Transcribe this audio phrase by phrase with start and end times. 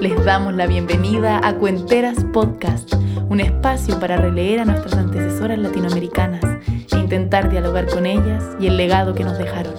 [0.00, 2.92] Les damos la bienvenida a Cuenteras Podcast,
[3.30, 6.42] un espacio para releer a nuestras antecesoras latinoamericanas
[6.92, 9.74] e intentar dialogar con ellas y el legado que nos dejaron.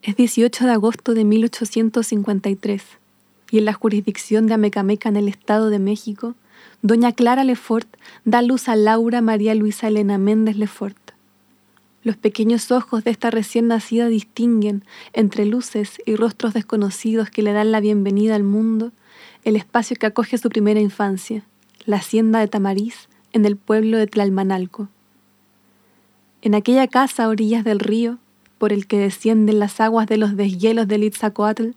[0.00, 2.82] Es 18 de agosto de 1853
[3.50, 6.34] y en la jurisdicción de Amecameca en el Estado de México,
[6.80, 7.88] doña Clara Lefort
[8.24, 11.11] da luz a Laura María Luisa Elena Méndez Lefort.
[12.04, 17.52] Los pequeños ojos de esta recién nacida distinguen, entre luces y rostros desconocidos que le
[17.52, 18.90] dan la bienvenida al mundo,
[19.44, 21.44] el espacio que acoge su primera infancia,
[21.86, 24.88] la hacienda de Tamariz, en el pueblo de Tlalmanalco.
[26.42, 28.18] En aquella casa a orillas del río,
[28.58, 31.70] por el que descienden las aguas de los deshielos del Itzacoatl,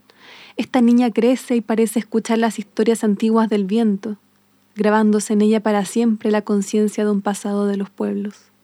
[0.58, 4.18] esta niña crece y parece escuchar las historias antiguas del viento,
[4.76, 8.55] grabándose en ella para siempre la conciencia de un pasado de los pueblos.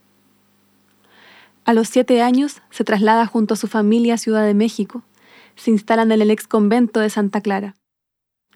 [1.64, 5.04] A los siete años se traslada junto a su familia a Ciudad de México.
[5.56, 7.76] Se instalan en el ex convento de Santa Clara.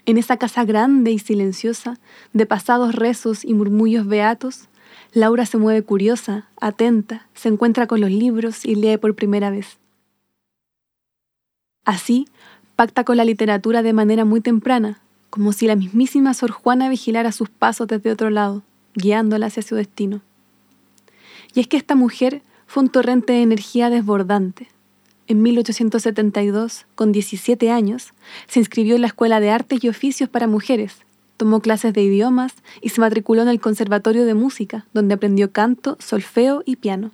[0.05, 1.99] En esa casa grande y silenciosa,
[2.33, 4.69] de pasados rezos y murmullos beatos,
[5.13, 9.77] Laura se mueve curiosa, atenta, se encuentra con los libros y lee por primera vez.
[11.85, 12.27] Así,
[12.75, 17.31] pacta con la literatura de manera muy temprana, como si la mismísima Sor Juana vigilara
[17.31, 18.63] sus pasos desde otro lado,
[18.95, 20.21] guiándola hacia su destino.
[21.53, 24.67] Y es que esta mujer fue un torrente de energía desbordante.
[25.27, 28.13] En 1872, con 17 años,
[28.47, 31.05] se inscribió en la Escuela de Artes y Oficios para Mujeres,
[31.37, 35.97] Tomó clases de idiomas y se matriculó en el Conservatorio de Música, donde aprendió canto,
[35.99, 37.11] solfeo y piano.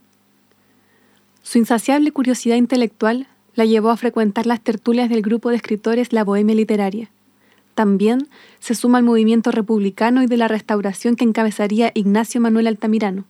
[1.42, 6.24] Su insaciable curiosidad intelectual la llevó a frecuentar las tertulias del grupo de escritores La
[6.24, 7.10] Bohemia Literaria.
[7.74, 8.28] También
[8.60, 13.26] se suma al movimiento republicano y de la restauración que encabezaría Ignacio Manuel Altamirano.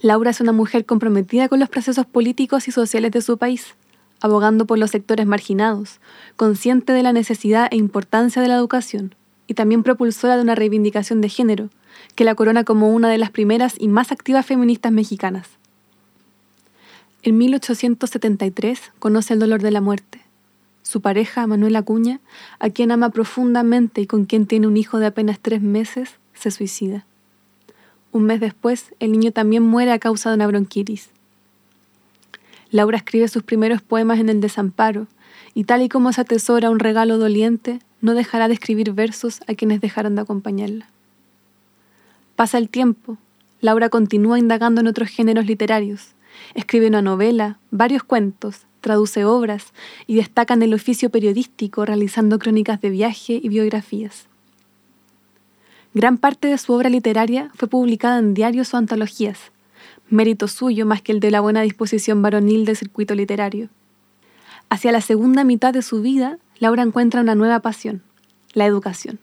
[0.00, 3.74] Laura es una mujer comprometida con los procesos políticos y sociales de su país,
[4.20, 6.00] abogando por los sectores marginados,
[6.36, 9.14] consciente de la necesidad e importancia de la educación
[9.46, 11.70] y también propulsora de una reivindicación de género,
[12.14, 15.48] que la corona como una de las primeras y más activas feministas mexicanas.
[17.22, 20.20] En 1873 conoce el dolor de la muerte.
[20.82, 22.20] Su pareja, Manuel Acuña,
[22.58, 26.50] a quien ama profundamente y con quien tiene un hijo de apenas tres meses, se
[26.50, 27.06] suicida.
[28.12, 31.08] Un mes después, el niño también muere a causa de una bronquitis.
[32.70, 35.06] Laura escribe sus primeros poemas en el desamparo,
[35.54, 39.54] y tal y como se atesora un regalo doliente, no dejará de escribir versos a
[39.54, 40.88] quienes dejaron de acompañarla.
[42.36, 43.16] Pasa el tiempo,
[43.60, 46.08] Laura continúa indagando en otros géneros literarios,
[46.54, 49.72] escribe una novela, varios cuentos, traduce obras
[50.06, 54.26] y destaca en el oficio periodístico realizando crónicas de viaje y biografías.
[55.94, 59.38] Gran parte de su obra literaria fue publicada en diarios o antologías,
[60.08, 63.68] mérito suyo más que el de la buena disposición varonil del circuito literario.
[64.70, 68.02] Hacia la segunda mitad de su vida Laura encuentra una nueva pasión,
[68.54, 69.18] la educación.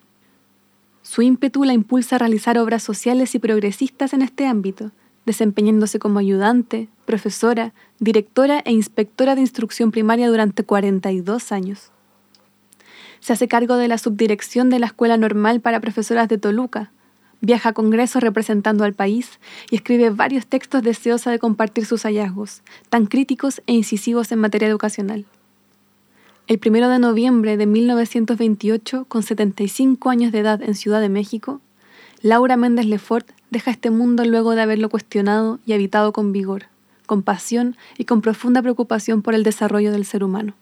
[1.01, 4.91] Su ímpetu la impulsa a realizar obras sociales y progresistas en este ámbito,
[5.25, 11.91] desempeñándose como ayudante, profesora, directora e inspectora de instrucción primaria durante 42 años.
[13.19, 16.91] Se hace cargo de la subdirección de la Escuela Normal para Profesoras de Toluca,
[17.41, 22.61] viaja a congresos representando al país y escribe varios textos deseosa de compartir sus hallazgos,
[22.89, 25.25] tan críticos e incisivos en materia educacional.
[26.47, 31.61] El primero de noviembre de 1928, con 75 años de edad en Ciudad de México,
[32.21, 36.65] Laura Méndez Lefort deja este mundo luego de haberlo cuestionado y habitado con vigor,
[37.05, 40.53] con pasión y con profunda preocupación por el desarrollo del ser humano.